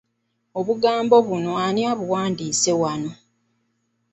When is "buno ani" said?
1.27-1.81